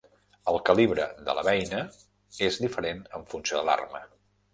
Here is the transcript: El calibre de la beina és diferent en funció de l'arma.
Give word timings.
El 0.51 0.55
calibre 0.69 1.03
de 1.27 1.35
la 1.39 1.43
beina 1.47 1.81
és 2.47 2.57
diferent 2.63 3.05
en 3.19 3.29
funció 3.35 3.61
de 3.61 3.67
l'arma. 3.69 4.03